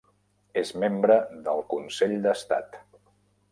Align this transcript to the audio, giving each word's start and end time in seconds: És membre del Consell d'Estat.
És 0.61 0.71
membre 0.83 1.17
del 1.49 1.63
Consell 1.75 2.17
d'Estat. 2.27 2.83